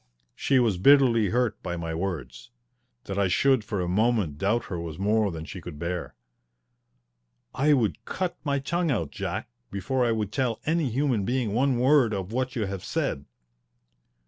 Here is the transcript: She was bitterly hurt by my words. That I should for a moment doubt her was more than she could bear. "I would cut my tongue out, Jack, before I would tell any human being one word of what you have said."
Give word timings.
She 0.35 0.57
was 0.57 0.79
bitterly 0.79 1.29
hurt 1.29 1.61
by 1.61 1.77
my 1.77 1.93
words. 1.93 2.49
That 3.03 3.19
I 3.19 3.27
should 3.27 3.63
for 3.63 3.81
a 3.81 3.87
moment 3.87 4.39
doubt 4.39 4.65
her 4.65 4.79
was 4.79 4.97
more 4.97 5.29
than 5.29 5.45
she 5.45 5.61
could 5.61 5.77
bear. 5.77 6.15
"I 7.53 7.73
would 7.73 8.03
cut 8.03 8.35
my 8.43 8.57
tongue 8.57 8.89
out, 8.89 9.11
Jack, 9.11 9.47
before 9.69 10.03
I 10.03 10.11
would 10.11 10.31
tell 10.31 10.59
any 10.65 10.89
human 10.89 11.23
being 11.23 11.53
one 11.53 11.77
word 11.77 12.15
of 12.15 12.31
what 12.31 12.55
you 12.55 12.65
have 12.65 12.83
said." 12.83 13.25